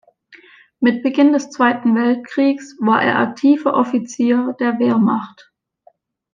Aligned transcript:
Mit 0.79 1.03
Beginn 1.03 1.31
des 1.33 1.51
Zweiten 1.51 1.93
Weltkriegs 1.95 2.75
war 2.79 3.03
er 3.03 3.19
aktiver 3.19 3.75
Offizier 3.75 4.55
der 4.59 4.79
Wehrmacht. 4.79 5.53